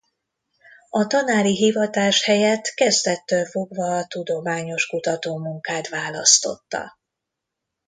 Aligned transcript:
A 0.89 1.07
tanári 1.07 1.55
hivatás 1.55 2.23
helyett 2.23 2.67
kezdettől 2.73 3.45
fogva 3.45 3.97
a 3.97 4.07
tudományos 4.07 4.87
kutatómunkát 4.87 5.89
választotta. 5.89 6.97